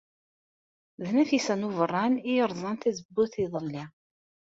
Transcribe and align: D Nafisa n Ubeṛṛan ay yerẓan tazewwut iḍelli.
D 1.01 1.03
Nafisa 1.15 1.55
n 1.59 1.67
Ubeṛṛan 1.67 2.13
ay 2.19 2.33
yerẓan 2.35 2.75
tazewwut 2.81 3.33
iḍelli. 3.43 3.83